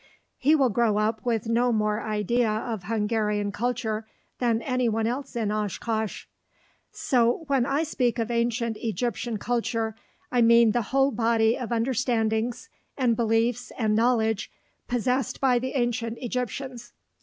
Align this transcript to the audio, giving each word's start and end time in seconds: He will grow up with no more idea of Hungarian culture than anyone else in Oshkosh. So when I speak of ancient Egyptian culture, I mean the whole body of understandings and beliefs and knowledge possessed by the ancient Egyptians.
He 0.39 0.55
will 0.55 0.69
grow 0.71 0.97
up 0.97 1.23
with 1.23 1.47
no 1.47 1.71
more 1.71 2.01
idea 2.01 2.49
of 2.49 2.85
Hungarian 2.85 3.51
culture 3.51 4.07
than 4.39 4.63
anyone 4.63 5.05
else 5.05 5.35
in 5.35 5.51
Oshkosh. 5.51 6.25
So 6.91 7.43
when 7.45 7.67
I 7.67 7.83
speak 7.83 8.17
of 8.17 8.31
ancient 8.31 8.77
Egyptian 8.77 9.37
culture, 9.37 9.93
I 10.31 10.41
mean 10.41 10.71
the 10.71 10.81
whole 10.89 11.11
body 11.11 11.55
of 11.55 11.71
understandings 11.71 12.67
and 12.97 13.15
beliefs 13.15 13.71
and 13.77 13.95
knowledge 13.95 14.49
possessed 14.87 15.39
by 15.39 15.59
the 15.59 15.73
ancient 15.73 16.17
Egyptians. 16.17 16.93